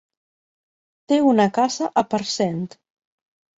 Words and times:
Té 1.13 1.19
una 1.33 1.47
casa 1.59 1.91
a 2.05 2.07
Parcent. 2.17 2.59